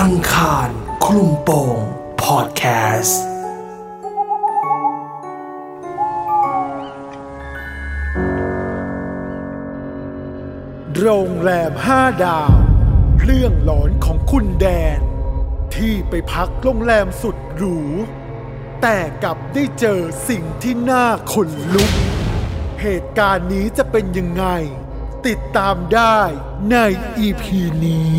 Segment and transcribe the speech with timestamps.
[0.00, 0.68] อังคาร
[1.04, 1.78] คลุมโปง
[2.22, 2.64] พอดแค
[3.00, 3.22] สต์
[10.98, 12.54] โรงแรมห้าดาว
[13.22, 14.66] เรื่องหลอนของคุณแด
[14.98, 15.00] น
[15.74, 17.78] ที่ไปพักโรงแรมสุดหรู
[18.82, 21.92] แต่กลับได้เจอสิ่งที่น่าขนลุก
[22.82, 24.44] เหตุการณ์นี้จะเป็นยังไง
[25.26, 26.20] ติดตามได้
[26.70, 26.76] ใน
[27.18, 28.18] อีพีนี้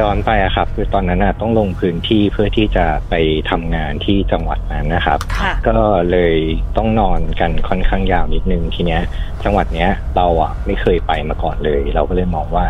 [0.00, 3.14] ย้อนไปอะครับ คือตอนนั้นอะต้องลงพื้นที่เพื่อที่จะไป
[3.50, 5.78] ทำงานที่จังหวัดนั้นนะครับค่ะก็
[6.10, 6.36] เลย
[6.76, 9.02] ต้องนอนกันค่อนข้างยาวนิดนึงทีเนี้ย
[9.44, 12.66] จังหวัดเนี้ยเราอะไม่เคยไปมาก่อนเลย เราก็เลยมองว่า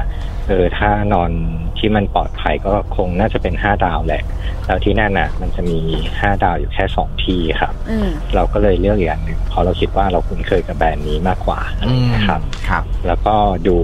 [0.49, 1.31] เออถ้านอน
[1.79, 4.23] ที่มันปลอดภัยก็คงน่าจะเป็นห้าดาวแหละ
[4.67, 5.79] แล้วที่นั่นอะมันจะมี
[6.21, 13.35] ห้าดาวอยู่แค่สองที่ครับ อืม เราก็เลยเลือกอย่างหนึ่งเพราะเราคิดว่าเราคุ้นเคยกับแบรนด์นี้มากกว่าอะไรอย่างเงี้ยครับ ครับ แล้วก็
[13.69, 13.77] ดู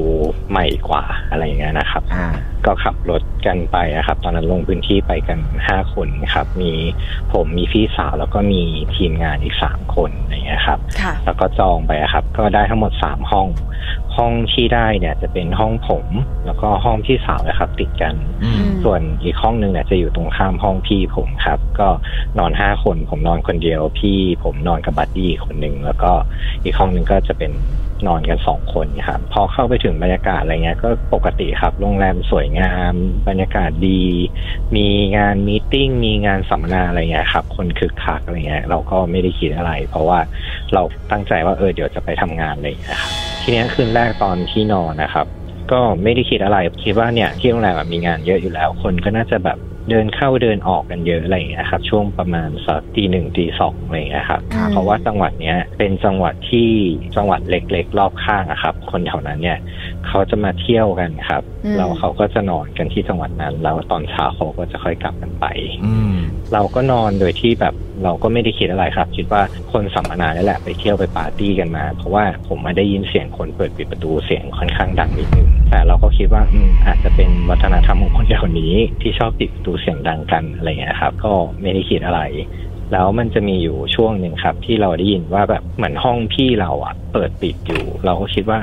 [0.50, 2.28] ใหม่กว่าอะไรอย่างเงี้ยนะครับ อ่า
[2.66, 6.72] ก็ขับรถกันไปนะครับ ตอนนั้นลงพื้นที่ไปกันห้าคนครับ มี
[7.32, 8.62] ผมมีพี่สาวแล้วก็มี
[8.96, 13.48] ทีมงานอีกสามคนอย่างเงี้ยครับ ค่ะ แล้วก็จองไปอะครับ ก็ได้ทั้งหมดสามห้อง
[14.16, 16.06] ห้องที่ได้เนี่ยจะเป็นห้องผม
[16.46, 18.14] แล้วก็ห้องพี่สาวนะครับ ติดกัน
[18.44, 21.88] อืมส่วนอีกห้องหนึ่งเนี่ยจะอยู่ตรงข้ามห้องพี่ผมครับ ก็
[22.38, 26.12] นอนห้าคนผมนอนคนเดียว พี่ผมนอนกับบัดดี้คนหนึ่งแล้วก็
[26.64, 27.52] อีกห้องหนึ่งก็จะเป็น
[28.06, 32.94] นอนกันสองคนครับพอเข้าไปถึงบรรยากาศอะไรเงี้ยก็ปกติครับ โรงแรมสวยงาม
[33.28, 34.02] บรรยากาศดี
[34.76, 40.18] มีงานมีตติ้ง มีงานสัมมนาอะไรเงี้ยครับ คนคึกคักอะไรเงี้ยเราก็ไม่ได้คิดอะไร เพราะว่า
[40.74, 45.26] เราตั้งใจว่าเออเดี๋ยวจะไปทำงานอะไรอย่างเงี้ยครับ ทีเนี้ยคืนแรกตอนที่นอนนะครับ
[45.72, 49.58] ก็ไม่ได้คิดอะไรคิดว่าเนี่ยที่โรงแรมอะมีงานเยอะอยู่แล้ว คนก็น่าจะแบบ
[49.90, 56.70] เดินเข้าเดินออกกันเยอะอะไรอย่างเงี้ยครับ ช่วงประมาณสักตีหนึ่งตีสองอะไรอย่างเงี้ยครับครับเพราะว่าจังหวัดเนี้ยเป็นจังหวัดที่
[57.16, 59.58] จังหวัดเล็กๆ รอบข้างอะครับ คนแถวนั้นเนี่ย
[60.06, 65.46] เขาจะมาเที่ยวกันครับอืมแล้วเขาก็จะนอนกันที่จังหวัดนั้น แล้วตอนเช้าเขาก็จะค่อยกลับกันไป
[65.86, 66.15] อืม
[66.52, 67.74] เราก็นอนโดยที่แบบ
[68.04, 69.42] เราก็ไม่ได้คิดอะไรครับ คิดว่า
[69.72, 82.20] คนสัมมนานี่แหละไปเที่ยวไปปาร์ตี้กันมา เพราะว่าผมมาได้ยินเสียงคนเปิดปิดประตูเสียงค่อนข้างดังนิดนึงแต่เราก็คิดว่าอืมอาจจะเป็นวัฒนธรรมของคนแถวนี้ ที่ชอบปิดประตูเสียงดังกันอะไรเงี้ยครับ ก็ไม่ได้คิดอะไร
[82.92, 88.60] แล้วมันจะมีอยู่ช่วงหนึ่งครับ ที่เราได้ยินว่าแบบเหมือนห้องพี่เราอะเปิดปิดอยู่ เราก็คิดว่า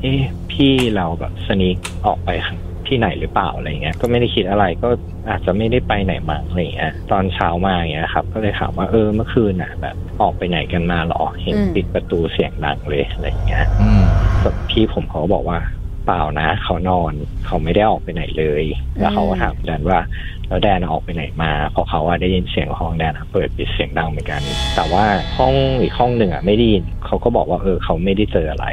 [0.00, 0.22] เอ๊ะ
[0.52, 4.88] พี่เราแบบสนิกออกไปข้าง ที่ไหนหรือเปล่าอะไรเงี้ยก็ไม่ได้คิดอะไรก็
[5.28, 14.02] อาจจะไม่ได้ไปไหนมาอะไรเงี้ยตอนเช้ามาอย่างเงี้ยครับ ก็เลยถามว่าเออเมื่อคืนน่ะ แบบออกไปไหนกันมาหรอเห็นอืมปิดประตูเสียงดังเลยอะไรเงี้ยอืม
[14.42, 15.58] ส่วนพี่ผมเขาก็บอกว่า
[16.06, 17.12] เปล่านะ เขานอน
[17.46, 18.64] เขาไม่ได้ออกไปไหนเลย
[18.98, 20.00] แล้วเขาก็ถามแดนว่า
[20.48, 24.40] แล้วแดนออกไปไหนมาเพราะเขาว่าได้ยินเสียงห้องแดนอะเปิดปิดเสียงดังเหมือนกัน
[24.76, 25.04] แต่ว่า
[25.36, 28.66] ห้องอีกห้องหนึ่งอะไม่ได้ยินเขาก็บอกว่าเออเขาไม่ได้เจออะไร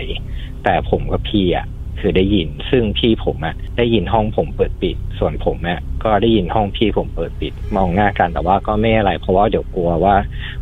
[0.64, 1.66] แต่ผมกับพี่อะ
[2.00, 10.16] คือได้ยิน ซึ่งพี่ผมอะได้ยินห้องผมเปิดปิด ส่วนผมอะก็ได้ยินห้องพี่ผมเปิดปิด มองหน้ากันแต่ว่าก็ไม่อะไร เพราะว่าเดี๋ยวกลัวว่า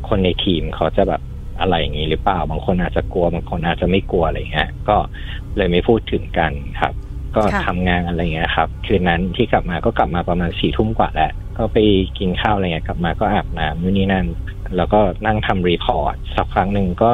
[0.07, 1.21] คนในทีมเขาจะแบบ
[1.59, 4.97] อะไรอย่างนี้หรือเปล่า บางคนอาจจะกลัว บางคนอาจจะไม่กลัวอะไรเงี้ย ก็
[5.57, 6.51] เลยไม่พูดถึงกัน
[6.81, 6.93] ครับ
[7.35, 11.77] ก็ค่ะทำงานอะไรเงี้ยครับ คืนนั้นที่กลับมาก็กลับมาประมาณสี่ทุ่มกว่าแล้ว ก็ไป
[12.17, 14.25] กินข้าวอะไรเงี้ย กลับมาก็อาบน้ำนู่นนี่นั่น
[14.77, 17.11] แล้วก็นั่งทำรีพอร์ต สักครั้งหนึ่งก็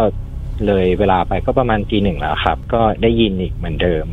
[0.68, 4.06] เลยเวลาไปก็ประมาณตีหนึ่งแล้วครับ ก็ได้ยินอีกเหมือนเดิม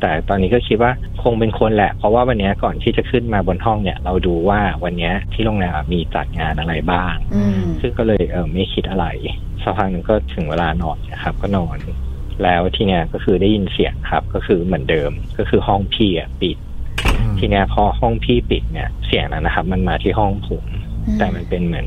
[0.00, 0.92] แต่ตอนนี้ก็คิดว่า
[1.22, 9.06] คงเป็นคนแหละ เพราะว่าวันเนี้ยก่อนที่จะขึ้นมาบนห้องเนี่ย เราดูว่าวันเนี้ยที่โรงแรมมีจัดงานอะไรบ้างอืมซึ่งก็เลยเออไม่คิดอะไร
[9.62, 11.76] สักพักหนึ่งก็ถึงเวลานอนนะครับ ก็นอน
[12.42, 16.56] แล้วทีเนี้ยก็คือได้ยินเสียงครับ ก็คือเหมือนเดิมก็คือห้องพี่อะปิด
[17.38, 20.87] ทีเนี้ยพอห้องพี่ปิดเนี่ย เสียงนั้นนะครับ มันมาที่ห้องผมอืม
[21.18, 21.86] แต่มันเป็นเหมือน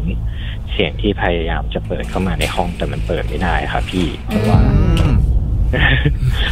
[0.71, 4.59] เสียงที่พยายามจะเปิดเข้ามาในห้องแต่มันเปิดไม่ได้ครับพี่เพราะว่า
[5.01, 5.15] อืม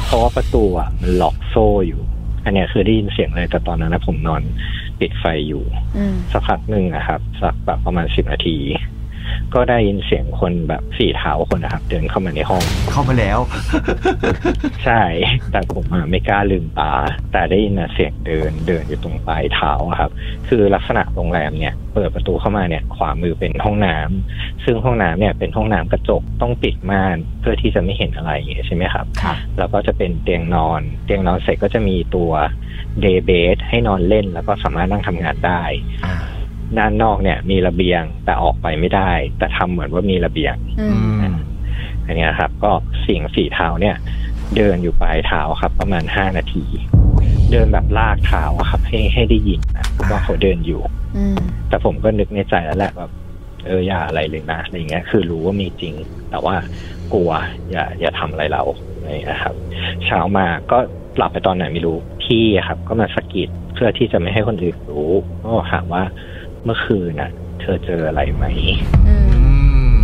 [0.05, 2.01] เพราะว่าประตูอะมันล็อกโซ่อยู่
[2.45, 4.41] อันเนี้ยคือได้ยินเสียงเลยแต่ตอนนั้นนะผมนอน
[4.99, 5.63] ปิดไฟอยู่
[5.97, 8.57] อืมสักพักหนึ่งนะครับ สักแบบประมาณสิบนาที
[9.53, 13.39] ก็ได้ยินเสียงคนแบบสี่เท้าคนนะครับ เดินเข้ามาในห้อง เข้ามาแล้ว
[14.85, 15.03] ใช่
[15.51, 16.93] แต่ผมอะไม่กล้าลืมตา
[17.31, 20.11] แต่ได้ยินนะเสียงเดินเดินอยู่ตรงปลายเท้าอะครับ
[20.47, 32.31] คือลักษณะโรงแรมเนี่ย เปิดประตูเข้ามาเนี่ย ขวามือเป็นห้องน้ำซึ่งห้องน้ำเนี่ยเป็นห้องน้ำกระจกต้องปิดม่านเพื่อที่จะไม่เห็นอะไรอย่างเงี้ยใช่ไหมครับครับแล้วก็จะเป็นเตียงนอน เตียงนอนเสร็จก็จะมีตัว
[33.01, 35.61] เดย์เบสให้นอนเล่นแล้วก็สามารถนั่งทำงานได้
[36.05, 36.15] อ่า
[36.77, 41.37] ด้านนอกเนี่ย มีระเบียงแต่ออกไปไม่ได้ แต่ทำเหมือนว่ามีระเบียงอือืมม
[42.05, 42.71] อันเนี้ยครับ ก็
[43.01, 43.95] เสียงฝีเท้าเนี่ย
[44.57, 46.65] เดินอยู่ปลายเท้าครับ ประมาณห้านาที
[47.51, 50.81] เดินแบบลากเท้าอะครับ ให้ให้ได้ยินนะว่าเขาเดินอยู่
[51.17, 51.37] อืม
[51.69, 53.11] แต่ผมก็นึกในใจแล้วแหละแบบ
[53.65, 55.93] เอออย่าอะไรเลยนะอะไรเงี้ย คือรู้ว่ามีจริง
[56.29, 56.55] แต่ว่า
[57.13, 57.31] กลัว
[57.71, 58.63] อย่า อย่าทำอะไรเรา
[58.97, 59.55] อะไรเงี้ยครับ
[60.05, 60.77] เช้ามาก็
[61.17, 65.11] หลับไปตอนไหนไม่รู้พพี่พี่อะครับ ก็มาสะกิดเพื่อที่จะไม่ให้คนอื่นรู้
[65.43, 66.03] ก็ถามว่า
[66.65, 68.45] เมื่อคืนน่ะ เธอเจออะไรไหม
[69.07, 69.53] อืมอื
[69.93, 69.95] ม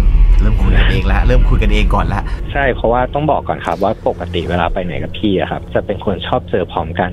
[0.42, 2.22] เริ่มคุยกันเองละเริ่มคุยกันเองก่อนละ
[2.52, 7.12] ใช่เพราะว่าต้องบอกก่อนครับว่าปกติเวลาไปไหนกับพี่อะครับ จะเป็นคนชอบเจอพร้อมกัน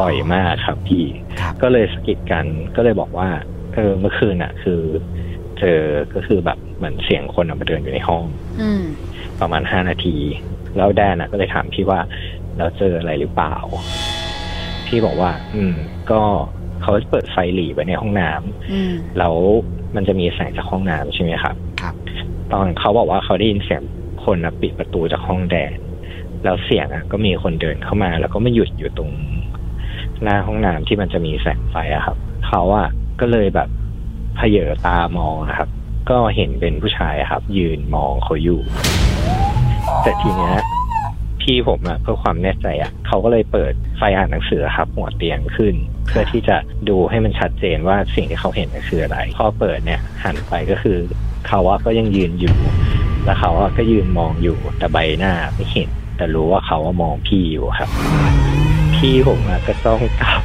[0.00, 1.04] บ่อยมากครับพี่
[1.40, 2.44] ครับก็เลยสะกิดกัน
[2.76, 3.28] ก็เลยบอกว่า
[3.74, 4.80] เออเมื่อคืนน่ะ คือ
[5.58, 5.80] เจอ
[6.14, 8.24] ก็คือแบบเหมือนเสียงคนออกมาเดินอยู่ในห้อง
[8.60, 8.82] อืม
[9.40, 10.16] ประมาณห้านาที
[10.76, 12.00] แล้วแดนน่ะ ก็เลยถามพี่ว่า
[12.58, 13.54] เราเจออะไรหรือเปล่า
[14.86, 15.74] พี่บอกว่า อืม
[16.10, 16.22] ก็
[16.82, 19.34] เขาเปิดไฟหลีไว้ในห้องน้ำอืมแล้ว
[19.94, 21.94] มันจะมีแสงจากห้องน้ำใช่ไหมครับ ครับ
[22.52, 23.82] ตอนเขาบอกว่าเขาได้ยินเสียง
[24.24, 25.72] คนนะปิดประตูจากห้องแดน
[26.44, 29.10] แล้วเสียงอะ ก็มีคนเดินเข้ามา แล้วก็มาหยุดอยู่ตรง
[30.22, 32.88] หน้าห้องน้ำที่มันจะมีแสงไฟอะครับ เขาอะ
[33.20, 33.68] ก็เลยแบบ
[34.36, 35.68] เพเยอตามองอะครับ
[36.10, 38.60] ก็เห็นเป็นผู้ชายอะครับ ยืนมองเขาอยู่
[40.02, 40.54] แต่ทีเนี้ย
[41.42, 45.74] พี่ผมอะเพื่อความแน่ใจอะเขาก็เลยเปิดไฟอ่านหนังสือครับ หัวเตียงขึ้น
[46.08, 46.56] เพื่อที่จะ
[46.88, 50.98] ดูให้มันชัดเจนว่าสิ่งที่เขาเห็นน่ะคืออะไร พอเปิดเนี่ยหันไปก็คือ
[51.48, 52.56] เขาอะก็ยังยืนอยู่
[53.24, 57.88] แล้วเขาอะก็ยืนมองอยู่แต่ใบหน้าไม่เห็น แต่รู้ว่าเขาอะมองพี่อยู่ครับ
[58.96, 60.42] พี่ผมอะก็ต้องกลับ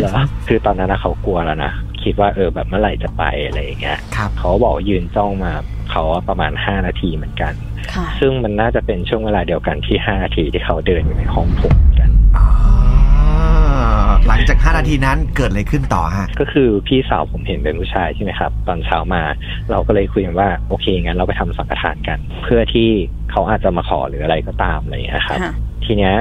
[0.00, 0.12] แล้ว
[0.48, 1.72] คือตอนนั้นอะเขากลัวแล้วนะ
[2.02, 5.52] คิดว่าเออแบบเมื่อไหร่จะไปอะไรอย่างเงี้ยครับเขาบอกว่ายืนจ้องมา
[5.96, 7.52] เขาว่าประมาณห้านาทีเหมือนกัน
[7.94, 19.22] ค่ะซึ่งมันน่าจะเป็นช่วงเวลาเดียวกันที่ห้านาทีที่เขาเดินอยู่ในห้องผมกันอ่าหลังจาก5นาทีนั้นเกิดอะไรขึ้นต่อฮะ ก็คือพี่สาวผมเห็นเป็นผู้ชายใช่ไหมครับ ตอนเช้ามา
[19.70, 22.88] เราก็เลยคุยกันว่าโอเคงั้นเราไปทำสังฆทานกัน เพื่อที่
[23.30, 25.52] เขาอาจจะมาขอหรืออะไรก็ตามอะไรอย่างเงี้ยครับค่ะ
[25.84, 26.14] ทีเนี้ย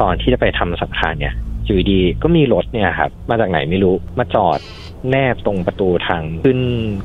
[0.00, 1.34] ตอนที่จะไปทำสังฆทานเนี่ย
[1.64, 4.58] อยู่ดีๆก็มีรถเนี่ยครับมาจากไหนไม่รู้มาจอด
[5.10, 6.60] แนบตรงประตูทางขึ้น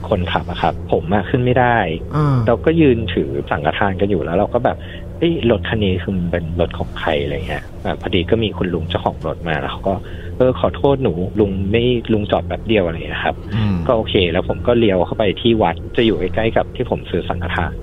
[0.09, 1.77] คนขับอะครับ ผมอะขึ้นไม่ได้
[2.15, 4.77] อืมเราก็ยืนถือสังฆทานกันอยู่แล้ว เราก็แบบ
[5.19, 9.95] เอ้ยรถคันนี้คือมันเป็นรถของใครอะไรเงี้ยแบบพอดีก็มีคุณลุงเจ้าของรถมาแล้วเขาก็
[10.37, 17.73] เออขอโทษหนูลุงไม่ลุงจอดแบบเดียวอะไรเงี้ยครับอืมก็โอเค แล้วผมก็เลี้ยวเข้าไปที่วัดจะอยู่ใกล้ๆกับที่ผมซื้อสังฆทาน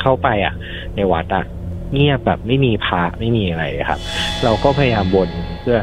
[0.00, 0.54] เข้าไปอะ
[0.96, 1.44] ในวัดอะ
[1.94, 4.00] เงียบแบบไม่มีพระไม่มีอะไรครับ
[4.44, 5.28] เราก็พยายามวน
[5.60, 5.78] เพื่อ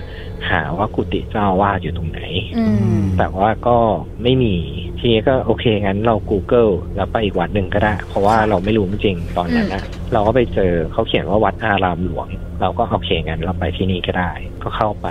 [0.49, 2.21] หาว่ากุฏิเจ้าอาวาสอยู่ตรงไหน
[2.57, 2.65] อื
[2.99, 3.77] มแต่ว่าก็
[4.23, 4.55] ไม่มี
[4.99, 9.83] ทีนี้ก็โอเคงั้นเรา Google แล้วไปอีกวัดหนึ่งก็ได้ เพราะว่าเราไม่รู้จริงๆตอนนั้นนะ
[10.13, 12.27] เราก็ไปเจอเขาเขียนว่าวัดอารามหลวง
[12.61, 14.31] เราก็โอเคงั้นเราไปที่นี่ก็ได้
[14.63, 15.07] ก็เข้าไป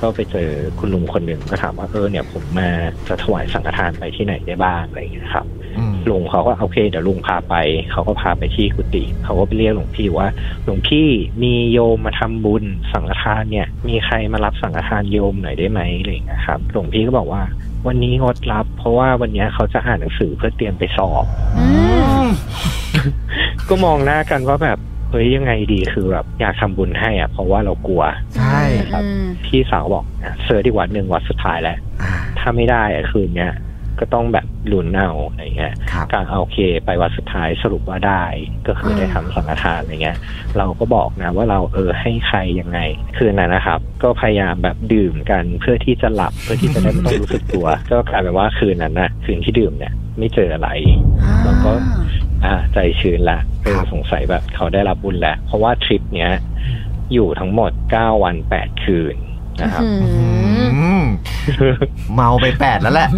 [0.00, 0.48] ก็ไปเจอ
[0.78, 2.68] คุณลุงคนหนึ่งก็ถามว่าเออเนี่ยผมมา
[3.08, 5.46] จะถวายสังฆทานไปที่ไหนได้บ้างอะไรอย่างเงี้ยครับ
[5.78, 7.54] อืม ลุงเขาก็โอเคเดี๋ยวลุงพาไป
[7.90, 10.28] เขาก็พาไปที่กุฏิเขาก็ไปเรียกหลวงพี่ว่า
[10.64, 11.08] หลวงพี่
[11.42, 17.42] มีโยมมาทำบุญสังฆทานเนี่ย มีใครมารับสังฆทานโยมหน่อยได้ไหมอะไรอย่างเงี้ยครับ หลวงพี่ก็บอกว่า
[17.86, 21.24] วันนี้งดรับ เพราะว่าวันเนี้ยเขาจะอ่านหนังสือเพื่อเตรียมไปสอบ
[21.58, 21.66] อื
[22.24, 22.26] ม
[23.68, 24.78] ก็มองหน้ากันว่าแบบ
[25.10, 28.02] เฮ้ยยังไงดีคือแบบอยากทำบุญให้อะเพราะว่าเรากลัว
[28.36, 33.52] ใช่ครับอืมพี่สาวบอกอะเซิร์ชที่วัดหนึ่งวัดสุดท้ายแล้วอ่าถ้าไม่ได้อะคืนเนี้ย
[34.00, 38.22] ก็ต้องแบบลุ้นเอาอะไรเงี้ยครับการเอาโอเคไปวันสุดท้ายสรุปว่าได้
[38.68, 40.18] ก็คือได้ทำสังฆทานอะไรเงี้ย
[40.58, 42.78] เราก็บอกนะว่าเราเออให้ใครยังไง
[43.16, 50.68] คืนนั้นนะครับ ก็พยายามแบบดื่มกันเพื่อที่จะหลับเพื่อที่จะได้ไม่ต้องรู้สึกตัว ก็กลายเป็นว่าคืนนั้นนะคืนที่ดื่มเนี่ย ไม่เจออะไร
[51.44, 51.70] แล้วก็
[52.44, 56.32] อ่าใจชื้นละเออครับสงสัยแบบเขาได้รับบุญแล้ว เพราะว่าทริปเนี้ย
[57.12, 59.16] อยู่ทั้งหมดเก้าวันแปดคืน
[59.62, 60.08] นะครับอื
[60.74, 61.02] อืมม
[62.14, 63.08] เมาไปแปดแล้วแหละ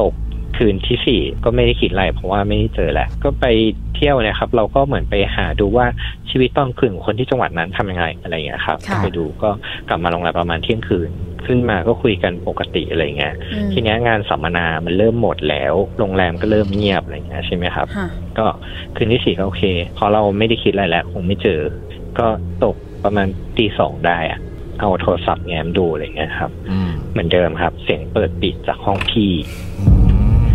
[0.00, 0.12] ตก
[0.56, 3.46] คืนที่สี่ก็ไม่ได้คิดอะไรเพราะว่าไม่ได้เจอแหละ ก็ไป
[3.94, 5.86] เที่ยวเนะครับ เราก็เหมือนไปหาดูว่า
[6.30, 9.50] ชีวิตตอนคืนของคนที่จังหวัดนั้นทำยังไงอะไรอย่างเงี้ยครับค่ะไปดูก็
[9.88, 11.10] กลับมาโรงแรมประมาณเที่ยงคืน
[11.46, 18.46] ขึ้นมาก็คุยกันปกติอะไรเงี้ยอืมทีเนี้ยงานสัมมนามันเริ่มหมดแล้วโรงแรมก็เริ่มเงียบอะไรเงี้ยใช่ไหมครับค่ะก็
[18.96, 19.64] คืนที่สี่ก็โอเค
[19.96, 21.60] พอเราไม่ได้คิดอะไรแล้วคงไม่เจอ
[22.18, 22.26] ก็
[22.64, 23.26] ตกประมาณ
[23.56, 24.40] ตีสองได้อะ
[24.80, 29.32] เอาโทรศัพท์แง้มดูอะไรเงี้ยครับอืมเหมือนเดิมครับ เสียงเปิดปิดจากห้องพี่
[29.80, 29.92] อื
[30.46, 30.48] ม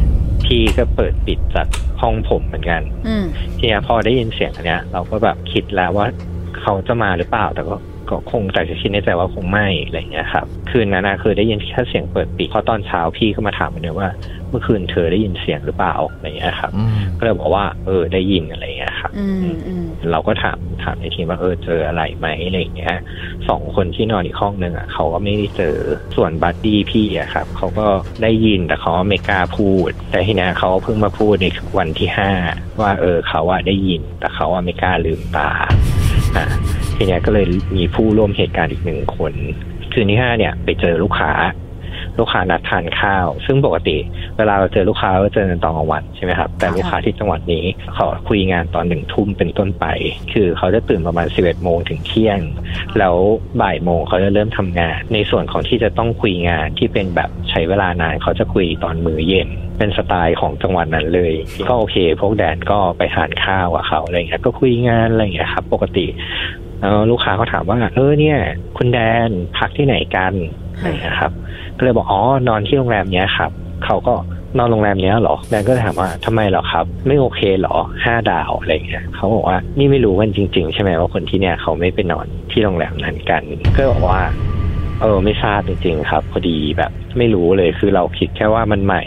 [0.46, 1.68] พี่ก็เปิดปิดจาก
[2.02, 3.26] ห้องผมเหมือนกันอืม
[3.58, 6.08] ทีนี้พอได้ยินเสียงอันเนี้ย เราก็แบบคิดแล้วว่า
[6.60, 7.76] เขาจะมาหรือเปล่าแต่ก็
[8.10, 14.10] ก็คงแต่จะคิดในใจว่าคงไม่อะไรอย่างเงี้ยครับคืนนั้นนะคือได้ยินแค่เสียงเปิดปิดเพราะตอนเช้าพี่ก็มาถามเหมือนเดิมว่า
[14.50, 22.96] เมื่อคืนเธอได้ยินเสียงหรือเปล่าอะไรอย่างเงี้ยครับอืมก็เลยบอกว่า เออได้ยินอะไรอย่างเงี้ยครับอืมอืมเราก็ถามถามในทีมว่าเออเจออะไรไหมอะไรอย่างเงี้ย
[23.48, 25.76] สองคนที่นอนอีกห้องหนึ่งอะเขาก็ไม่ได้เจอ
[26.16, 27.88] ส่วนบัดดี้พี่อะครับเขาก็
[28.24, 31.46] ได้ยินแต่เขาไม่กล้าพูด แต่ทีเนี้ยเขาเพิ่งมาพูดใน
[31.78, 32.32] วันที่ห้า
[32.82, 35.50] ว่าเออเขาว่าได้ยินแต่เขาว่าไม่กล้าลืมตา
[36.38, 36.46] อะ
[36.96, 37.46] ทีเนี้ยก็เลย
[37.76, 39.34] มีผู้ร่วมเหตุการณ์อีกหนึ่งคน
[39.94, 41.32] คืนที่ห้าเนี่ย ไปเจอลูกค้า
[42.20, 43.98] ลูกค้านัดทานข้าว ซึ่งปกติ
[44.38, 49.86] เวลาเราเจอลูกค้าเราเจอกันตอนกลางวันใช่ไหมครับ แต่ลูกค้าที่จังหวัดนี้เขาคุยงานตอนหนึ่งทุ่มเป็นต้นไป
[50.34, 52.40] คือเขาจะตื่นประมาณสิบเอ็ดโมงถึงเที่ยง
[53.00, 53.16] แล้ว
[53.62, 61.34] บ่ายโมงเขาจะเริ่มทำงาน ในส่วนของที่จะต้องคุยงานที่เป็นแบบใช้เวลานานเขาจะคุยตอนมื้อเย็นเป็นสไตล์ของจังหวัดนั้นเลย
[61.70, 66.06] ก็โอเค พวกแดนก็ไปทานข้าวกับเขาอะไรเงี้ยก็คุยงานอะไรเงี้ยครับ ปกติ
[66.84, 68.38] แล้วลูกค้าเขาถามว่า เออเนี่ย
[68.78, 70.34] คุณแดนพักที่ไหนกัน
[70.74, 71.32] อะไรเงี้ยครับ
[71.78, 73.52] ก็เลยบอกอ๋อนอนที่โรงแรมเนี้ยครับ
[73.86, 74.14] เขาก็
[74.58, 77.76] นอนโรงแรมเนี้ยเหรอแดนก็เลยถามว่าทำไมเหรอครับ ไม่โอเคเหรอ
[78.06, 83.44] ห้าดาวอะไรเงี้ยเขาบอกว่านี่ไม่รู้กันจริง ๆ ใช่ไหมว่าคนที่เนี่ยเขาไม่ไปนอนที่โรงแรมนั้นกัน
[83.76, 84.22] ก็บอกว่า
[85.02, 89.04] เออไม่ทราบจริงๆครับ พอดีแบบไม่รู้เลยคือเราคิดแค่ว่ามันใหม่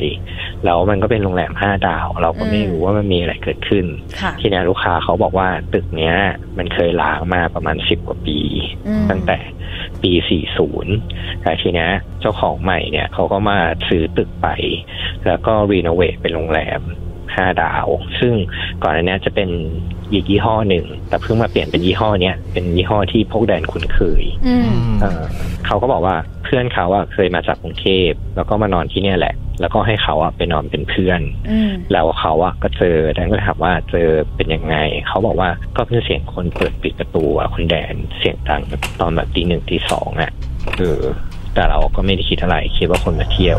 [0.65, 3.87] แล้วมันก็เป็นโรงแรมห้าดาว เราก็ไม่รู้ว่ามันมีอะไรเกิดขึ้น
[4.21, 6.17] ค่ะทีเนี้ยลูกค้าเขาบอกว่าตึกเนี้ย
[6.59, 8.39] มันเคยล้างมาประมาณสิบกว่าปี
[8.87, 9.39] อืมตั้งแต่
[10.03, 10.13] ปี
[10.77, 11.91] 40แต่ทีเนี้ย
[12.21, 14.49] เจ้าของใหม่เนี่ยเขาก็มาซื้อตึกไป
[15.27, 16.81] แล้วก็รีโนเวทเป็นโรงแรม
[17.35, 17.87] 5 ดาว
[18.21, 18.35] ซึ่ง
[18.83, 19.49] ก่อนอันเนี้ยจะเป็น
[20.13, 24.69] อีกยี่ห้อหนึ่ง แต่เพิ่งมาเปลี่ยนเป็นยี่ห้อเนี้ยเป็นยี่ห้อที่พวกแดนคุ้นเคยอืม
[25.01, 25.23] เอ่อ
[25.67, 34.77] เขาก็บอกว่าเพื่อนเขาอะเคยมาจากกรุงเทพแล้วก็มานอนที่เนี่ยแหละ แล้วก็ให้เขาอะไปนอนเป็นเพื่อนอืมแล้วเขาอะก็เจอแดนก็เลยถามว่าเจอเป็นยังไง
[35.09, 40.31] เขาบอกว่าก็เป็นเสียงคนเปิดปิดประตูอะคุณแดนเสียงดังแบบตอนแบบตีหนึ่งตีสองอะ
[40.79, 41.03] เออ
[41.57, 43.59] แต่เราก็ไม่ได้คิดอะไรคิดว่าคนมาเที่ยว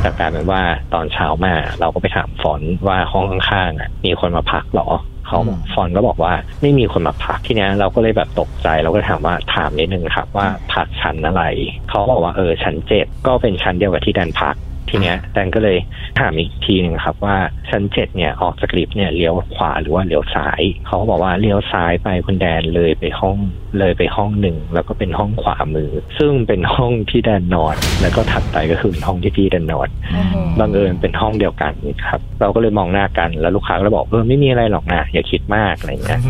[0.00, 0.62] แต่กลายเป็นว่า
[0.94, 4.88] ตอนเช้ามาเราก็ไปถามฟอนต์ว่าห้องข้างๆอะมีคนมาพักเหรอ
[5.26, 6.32] เขาบอกฟอนต์ก็บอกว่า
[6.62, 11.42] ไม่มีคนมาพักที่เนี้ยเราก็เลยแบบตกใจเราก็ถามว่าถามนิดนึงครับว่าพักชั้นอะไร
[11.88, 14.54] เขาบอกว่าเออชั้นเจ็ดก็เป็นชั้นเดียวกับที่แดนพัก
[14.90, 15.76] ทีเนี้ยแดนก็เลย
[16.20, 17.36] ถามอีกทีหนึ่งครับว่า
[17.70, 23.38] ชั้นเจ็ดเนี่ยออกจากลิฟต์เนี่ยเลี้ยวขวาหรือว่าเลี้ยวซ้ายเขาก็บอกว่าเลี้ยวซ้ายไปคุณแดนเลยไปห้อง
[23.78, 31.72] เลยไปห้องหนึ่งแล้วก็เป็นห้องขวามือ ซึ่งเป็นห้องที่แดนนอนแล้วก็ถัดไปก็คือเป็นห้องที่พี่แดนนอนโอ้โหบังเอิญเป็นห้องเดียวกัน
[32.06, 36.20] ครับ เราก็เลยมองหน้ากันแล้วลูกค้าก็เลยบอกเออไม่มีอะไรหรอกนะอย่าคิดมากอะไรอย่างเงี้ย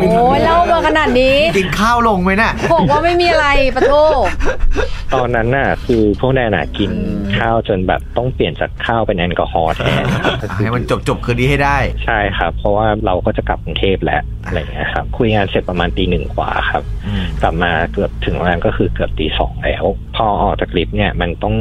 [0.00, 3.92] โอ้ยเล่ามาขนาดนี้กินข้าวลงไหมน่ะบอกว่าไม่มีอะไรปะโท
[5.14, 6.90] ตอนนั้นน่ะ คือพวกแดนน่ะกิน
[7.36, 10.04] ข้าวจนแบบต้องเปลี่ยนจากข้าวเป็นแอลกอฮอล์แทน
[10.64, 19.84] ให้มันจบจบๆคืนนี้ให้ได้ใช่ครับ เพราะว่าเราก็จะกลับกรุงเทพแล้วอะไรอย่างเงี้ยครับคุยงานเสร็จประมาณตีหนึ่งกว่าครับอืมกลับมาเกือบถึงโรงแรมก็คือเกือบตีสองแล้ว
[20.16, 21.54] พอออกจากลิฟต์เนี่ยมันต้อง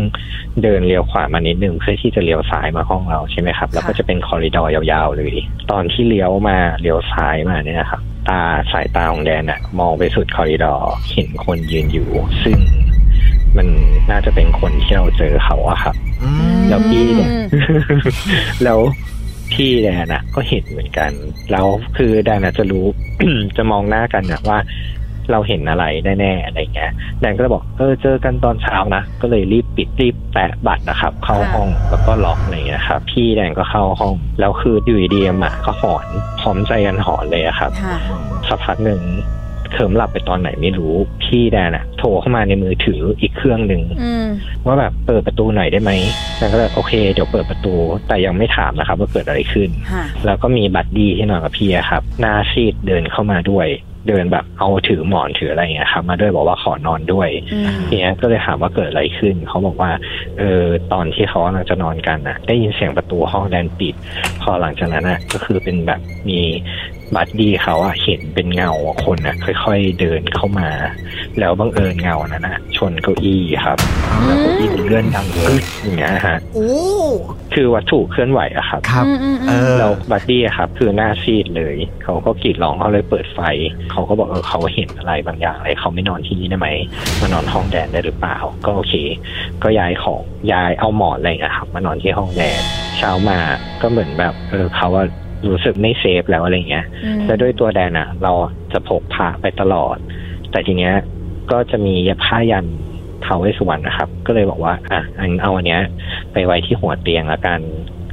[0.63, 5.35] เดินเลี้ยวขวามานิดนึงเพื่อที่จะเลี้ยวซ้ายมาห้องเราใช่ไหมครับแล้วก็จะเป็นคอริดอร์ยาวๆเลย
[5.71, 12.09] ตอนที่เลี้ยวมาเลี้ยวซ้ายมาเนี่ยครับตาสายตาของแดนอะมองไปสุดคอริดอร์เห็นคนยืนอยู่
[12.43, 12.57] ซึ่ง
[13.57, 13.67] มัน
[14.11, 16.29] น่าจะเป็นคนที่เราเจอเขาอะครับอื
[16.59, 17.45] มแล้วพี่เนี่ยอืม
[18.63, 18.79] แล้ว
[19.53, 21.11] พี่แดนอะก็เห็นเหมือนกัน
[21.51, 21.65] แล้ว
[21.97, 22.85] คือแดนอะจะรู้
[23.57, 24.59] จะมองหน้ากันอะว่า
[25.31, 25.85] เราเห็นอะไร
[26.19, 36.05] แน่ๆอะไรเงี้ยแดนก็เลยบอกเออเจอกันตอนเช้านะก็เลยรีบปิดรีบแปะบัตรนะครับ เข้าห้องแล้วก็ล็อกอะไรเงี้ยครับพี่แดนก็เข้าห้องแล้วคืออยู่ดีๆหมาก็หอน
[36.39, 37.97] พร้อมใจกันหอนเลยอะครับค่ะ
[38.47, 39.01] สักพักหนึ่ง
[39.73, 44.27] เคลิ้มหลับไปตอนไหนไม่รู้ พี่แดนอะโทรเข้ามาในมือถืออีกเครื่องหนึ่งอืม
[44.65, 45.91] ว่าแบบเปิดประตูหน่อยได้ไหม
[46.39, 47.75] แล้วก็เลยโอเค เดี๋ยวเปิดประตู
[48.07, 53.69] แต่ยังไม่ถามนะครับ ว่าเกิดอะไรขึ้นค่ะแล้วก็มี buddy ที่นอนกับพี่อะครับหน้าซีดเดินเข้ามาด้วย
[54.09, 59.91] เดินแบบเอาถือหมอนถืออะไรอย่างเงี้ยครับมาด้วยบอกว่าขอนอนด้วยอืมทีเนี้ยก็เลยถามว่าเกิดอะไรขึ้น เขาบอกว่า
[60.39, 63.95] เออตอนที่เขากำลังจะนอนกันน่ะได้ยินเสียงประตูห้องแดนปิด
[64.41, 65.99] พอหลังจากนั้นน่ะก็คือเป็นแบบ
[66.29, 66.39] มี
[67.15, 68.71] buddy เขาอะเห็นเป็นเงา
[69.05, 70.69] คนอะค่อย ๆ เดินเข้ามา
[71.39, 73.77] แล้วบังเอิญเงานั้นน่ะชนเก้าอี้ครับ
[74.25, 76.69] แล้วเก้าอี้มันเลื่อนดังกึกอย่างเงี้ยฮะโอ้
[77.53, 83.39] คือวัตถุเคลื่อนไหวอะครับครับอืมอืมอืมเออแล้ว buddy อะครับ คือหน้าซีดเลย เขาก็กรีดร้องเขาเลยเปิดไฟ
[83.91, 86.69] เขาก็บอกเออเขาเห็นอะไรบางอย่างอะไรเขาไม่นอนที่นี่ได้ไหม
[87.21, 88.93] มานอนห้องแดนได้หรือเปล่า ก็โอเค
[89.63, 92.61] ก็ย้ายของย้ายเอาหมอนอะไรอะครับมานอนที่ห้องแดน
[92.97, 93.39] เช้ามา
[93.81, 95.05] ก็เหมือนแบบเออเขาว่า
[95.49, 98.33] รู้สึกไม่เซฟแล้วอะไรเงี้ยอืมแล้วด้วยตัวแดนอะเรา
[98.73, 99.97] จะพกพาไปตลอด
[100.51, 100.93] แต่ทีเนี้ย
[101.51, 102.65] ก็จะมีผ้ายัน
[103.21, 105.81] เทาเวสสุวรรณนะครับ ก็เลยบอกว่าอะอันเอาอันเนี้ย
[106.31, 107.59] ไปไว้ที่หัวเตียงละกัน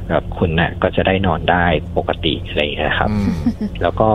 [0.09, 1.65] แบบคุณน่ะก็จะได้นอนได้
[1.97, 3.29] ปกติอะไรอย่างเงี้ยครับอืม
[3.81, 4.09] แล้วก็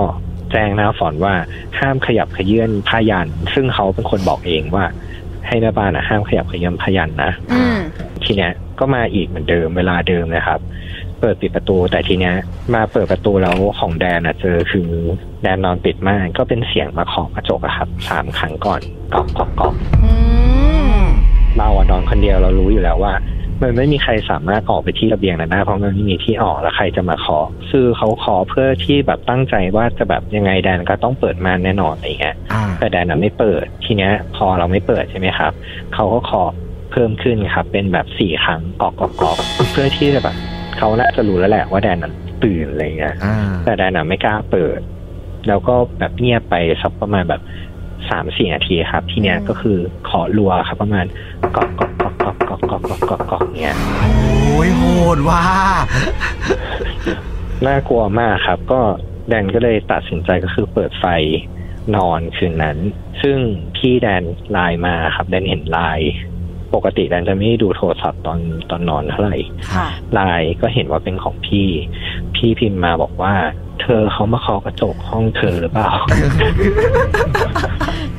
[0.53, 1.35] แจ้งหน้าฝอนว่า
[1.79, 4.85] ห้ามขยับขยื่นผ้ายัน ซึ่งเขาเป็นคนบอกเองว่า
[5.47, 7.79] ให้แม่บ้านนะห้ามขยับขยื่นผ้ายันนะอืม
[8.25, 10.61] ทีเนี้ยก็มาอีกเหมือนเดิมเวลาเดิมนะครับ
[11.21, 12.35] เปิดปิดประตู แต่ทีเนี้ย
[12.75, 14.89] มาเปิดประตูแล้วของแดนอะเจอคือ
[15.43, 18.81] แดนนอนปิดม่านก็เป็นเสียงมาเคาะกระจกอะครับสามครั้งก่อน
[19.15, 20.13] ก๊อกก๊อกก๊อกอื
[21.03, 21.05] ม
[21.59, 23.15] เราอะนอนคนเดียวเรารู้อยู่แล้วว่า
[23.63, 35.53] มันไม่มีใครสามารถออกไปที่ระเบียงนั้นได้เพราะมันไม่มีที่ออกแล้วใครจะมาเคาะคือเขาเคาะเพื่อที่แบบตั้งใจว่าจะแบบยังไงแดนก็ต้องเปิดม่านแน่นอนอะไรเงี้ยอ่าแต่แดนอะไม่เปิดทีเนี้ย พอเราไม่เปิดใช่ไหมครับ
[35.95, 36.51] เขาก็เคาะ
[36.93, 39.39] เพิ่มขึ้นครับ เป็นแบบสี่ครั้งกอกกอกกอก
[39.73, 40.37] เพื่อที่จะแบบ
[40.79, 42.15] เขาน่าจะรู้แล้วแหละว่าแดนนั้น
[42.45, 44.81] ตื่นอะไรเงี้ยอ่าแต่แดนน่ะไม่กล้าเปิด
[45.49, 47.43] แล้วก็แบบเงียบไปสักประมาณแบบ
[48.09, 49.79] สามสี่นาทีครับ ทีเนี้ยก็คือ
[50.09, 51.07] ขอรัวครับประมาณ
[51.57, 54.85] กอกกอกกอกกอกกอกกอกกอกกอกกอกเนี้ยโอ้ยโห
[55.17, 55.43] ดว่ะ
[57.67, 58.81] น่ากลัวมากครับ ก็
[59.29, 61.07] แดนก็เลยตัดสินใจก็คือเปิดไฟ
[61.97, 62.79] นอนคืนนั้น
[63.23, 63.39] ซึ่ง
[63.77, 66.11] พี่แดนไลน์มาครับแดนเห็นไลน์
[66.75, 68.39] ปกติแดนจะไม่ดูโทรศัพท์ตอน
[68.71, 69.37] ตอนนอนเท่าไหร่
[69.75, 71.69] ค่ะไลน์ก็เห็นว่าเป็นของพี่
[72.37, 73.35] พี่พิมพ์มาบอกว่า
[73.83, 75.91] เธอเขามาเคาะกระจกห้องเธอหรือเปล่า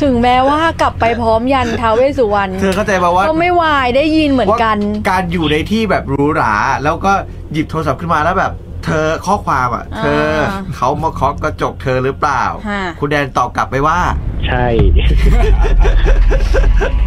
[0.01, 7.13] ถึงแม้ว่ากลับไปพร้อมยันท้าวเวสสุวรรณเธอเข้าใจป่าว่าก็ไม่วายได้ยินเหมือนกันว่าการอยู่ในที่แบบหรูหรา แล้วก็
[7.53, 8.53] หยิบโทรศัพท์ขึ้นมาแล้วแบบ
[8.87, 13.99] เธอข้อความอะ เธออ่าเขามาเคาะกระจกเธอหรือเปล่าฮะคุณแดนตอบกลับไปว่า
[14.47, 14.65] ใช่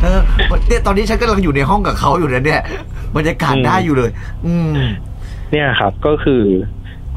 [0.03, 0.21] เออ
[0.69, 2.63] เนี่ยตอนนี้ฉันกำลังอยู่ในห้องกับเขาอยู่นะเนี่ย
[3.17, 4.11] บรรยากาศอืมได้อยู่เลย
[4.47, 4.73] อืม
[5.53, 6.43] เนี่ยครับก็คือ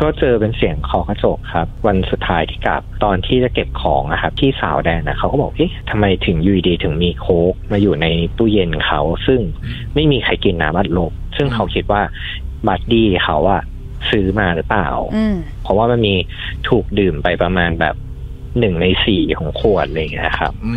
[0.01, 9.39] ก็เจอเป็นเสียงเคอกระจกครับ วันสุดท้ายที่กลับตอนที่จะเก็บของอะครับ ที่สาวแดนนะเขาก็บอกเอ๊ะทำไมถึงอยูดีๆถึงมีโค้กมาอยู่ในตู้เย็นเขา ซึ่ง
[9.93, 12.01] ไม่มีใครกินน้ำอัดลมซึ่งเขาคิดว่า
[12.67, 13.61] บัดดี้เขาอะ
[14.11, 16.13] ซื้อมาหรือเปล่าอืมเพราะว่ามันมี
[16.69, 17.95] ถูกดื่มไปประมาณแบบ
[18.59, 20.73] หนึ่งในสี่ของขวดอะไรอย่างเงี้ยครับอื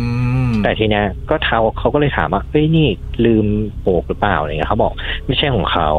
[0.49, 2.87] มแต่ทีเนี้ยก็เขาเขาก็เลยถามว่าเฮ้ยนี่
[3.25, 3.45] ลืม
[3.81, 4.93] โบกหรือเปล่าอะไรเงี้ยเขาบอก
[5.25, 5.89] ไม่ใช่ของเขา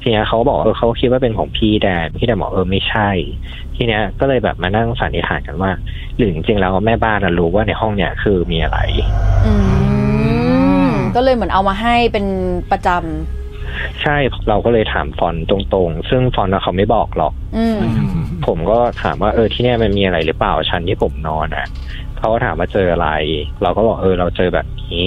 [0.00, 3.08] ทีเนี้ยเขาก็บอกเออเขาคิดว่าเป็นของพี่แดนพี่แดนบอกเออไม่ใช่
[3.76, 5.70] ทีเนี้ยก็เลยแบบมานั่งสันนิษฐานกันว่า
[6.16, 8.78] หรือจริงๆแล้วแม่บ้านน่ะรู้ว่าในห้องเนี้ยคือมีอะไร
[9.46, 9.54] อื
[10.86, 12.26] มก็เลยเหมือนเอามาให้เป็น
[12.70, 12.88] ประจ
[14.02, 14.16] ใช่
[14.48, 17.76] เราก็เลยถามฟอนต์ตรงๆ ซึ่งฟอนต์น่ะเขาไม่บอกหรอกำอืม
[18.46, 21.66] ผมก็ถามว่าเออที่เนี่ยมันมีอะไรหรือเปล่าชั้นที่ผมนอนอะ
[22.18, 23.08] เขาก็ถามว่าเจออะไร
[23.62, 25.04] เราก็บอกเออเราเจอแบบนี้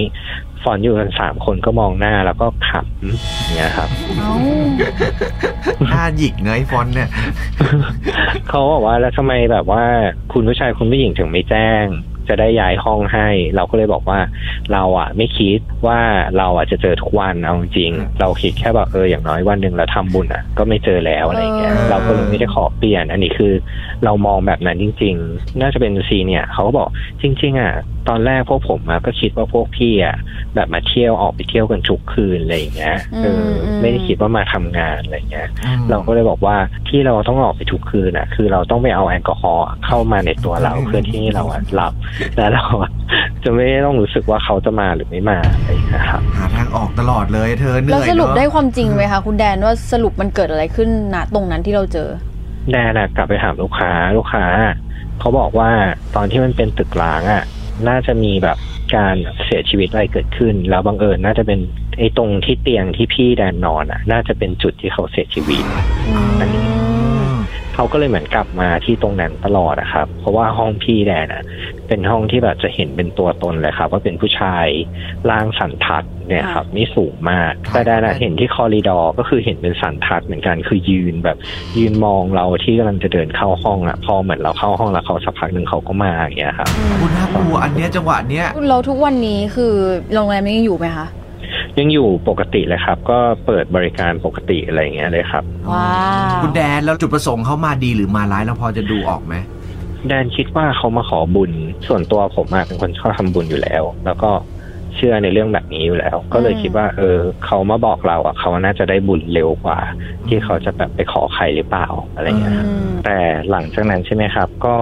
[0.63, 3.89] ฟอนต์อยู่กันสามคนก็มองหน้าแล้วก็ขำอย่างเงี้ยครับ
[4.19, 4.35] เอ้า
[5.83, 7.09] หน้าหยิกเงยฟอนต์เนี่ย
[8.49, 9.83] เขาบอกว่าแล้วทำไมแบบว่า
[10.33, 11.85] คุณผู้ชายคุณผู้หญิงถึงไม่แจ้ง
[12.27, 14.19] จะได้ย้ายห้องให้ เราก็เลยบอกว่า
[14.73, 15.99] เราอะไม่คิดว่า
[16.37, 23.53] เราอะจะเจอทุกวันเอาจริงๆเราคิดแค่แบบเอออย่างน้อยวันหนึ่งเราทำบุญอะก็ไม่เจอแล้วอะไรเงี้ยเออเราก็เลยไม่ได้ขอเปลี่ยน อันนี้คือ
[24.05, 26.89] เรามองแบบนั้นจริง ๆ น่าจะเป็นซีเนี่ยเขาก็บอก
[27.21, 27.73] จริง ๆ อะ
[28.09, 30.15] ตอนแรกพวกผมอะก็คิดว่าพวกพี่อะ
[30.55, 36.57] แบบมาเที่ยวออกไปเที่ยวกันทุกคืนอะไรอย่างเงี้ยเอออมไม่ได้คิดว่ามาทำงานอะไรเงี้ยอืมเราก็เลยบอกว่า
[36.89, 41.93] ที่เราต้องออกไปทุกคืนอะ คือเราต้องไปเอาแอลกอฮอล์เข้ามาในตัวเราอืมเพื่อที่เราอะหลับ
[42.37, 42.91] แล้วเราอะ
[43.43, 52.09] จะไม่ต้องรู้สึกว่าเขาจะมาหรือไม่มาอะไรอย่างเงี้ยครับหาทางออกตลอดเลยเธอเหนื่แล้วอยสรุปเนอะได้ความจริงไหมคะคุณแดนว่าสรุปมันเกิดอะไรขึ้นณตรงนั้นที่เราเจอ
[52.71, 54.45] แดนอะกลับไปถามลูกค้าลูกค้า
[55.19, 55.69] เขาบอกว่า
[56.15, 57.43] ตอนที่มันเป็นตึกร้างอะ
[57.87, 58.57] น่าจะมีแบบ
[58.95, 61.59] การเสียชีวิตอะไรเกิดขึ้น แล้วบังเอิญน่าจะเป็น
[61.97, 65.63] ไอ้ตรงที่เตียงที่พี่แดนนอนอะน่าจะเป็นจุดที่เขาเสียชีวิต
[66.39, 66.92] อันนี้
[67.75, 71.43] เขาก็เลยเหมือนกลับมาที่ตรงนั้นตลอดอะครับ เพราะว่าห้องพี่แดนอะ
[71.87, 74.65] เป็นห้องที่แบบจะเห็นเป็นตัวตนเลยครับ ว่าเป็นผู้ชาย
[75.29, 81.37] ร่างสันทัดเนี่ยครับนี่สูงมาก แต่แดนอะเห็นที่คอริดอร์ก็คือเห็นเป็นสันทัดเหมือนกันคือยืนแบบ
[81.77, 86.69] ยืนมองเราที่กำลังจะเดินเข้าห้องอะพอเหมือนเราเข้าห้องแล้วเขาสักพักหนึ่งเขาก็มาอย่างเงี้ยครับ
[87.01, 89.73] คุณน่ากลัวอันเนี้ยจังหวะเนี้ยเราทุกวันนี้คือ
[90.13, 91.07] โรงแรมนี้ยังอยู่ไหมคะ
[91.79, 95.89] ยังอยู่ปกติเลยครับ ก็เปิดบริการปกติอะไรอย่างเงี้ยเลยครับ ว้า
[96.37, 99.35] ว คุณแดนแล้วจุดประสงค์เขามาดีหรือมาร้ายเราพอจะดูออกไหม
[100.07, 101.51] แดนคิดว่าเขามาขอบุญ
[101.87, 104.31] ส่วนตัวผมอะเป็นคนชอบทำบุญอยู่แล้ว แล้วก็
[104.95, 109.79] เชื่อในเรื่องแบบนี้อยู่แล้ว ก็เลยคิดว่า เออ เขามาบอกเราอะเขาน่าจะได้บุญเร็วกว่า
[110.27, 113.17] ที่เขาจะแบบไปขอใครหรือเปล่าอะไรเงี้ยครับอืมแต่
[113.49, 114.75] หลังจากนั้นใช่ไหมครับ ก็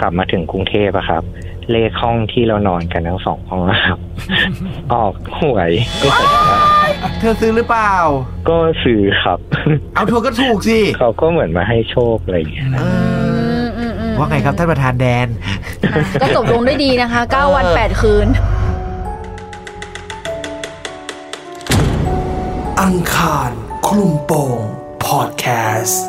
[0.00, 1.22] กลับมาถึงกรุงเทพอะครับ
[1.70, 3.98] เลขห้องที่เรานอนกันทั้งสองห้องอะครับ
[4.92, 5.70] ออกหวย
[6.02, 6.60] ก็เสร็จแล้ว
[7.20, 7.94] เธอซื้อหรือเปล่า
[8.48, 9.38] ก็ซื้อครับ
[9.94, 12.92] เอาเธอก็ถูกสิเขาก็เหมือนมาให้โชคอะไรอย่างเงี้ยนะเออื
[13.58, 15.28] อมอืมอืมว่าไงครับท่านประธานแดน
[16.22, 18.28] ก็จบลงด้วยดีนะคะ 9 วันเออ8คืน
[22.82, 23.50] อังคาร
[23.86, 24.58] คลุมโปง
[25.04, 25.46] พอดแค
[25.80, 26.02] สต์